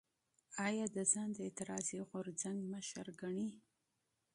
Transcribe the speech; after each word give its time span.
ایا 0.67 0.85
ده 0.95 1.03
ځان 1.13 1.29
د 1.33 1.37
اعتراضي 1.45 1.99
غورځنګ 2.09 2.57
مشر 2.73 3.07
ګڼي؟ 3.21 3.49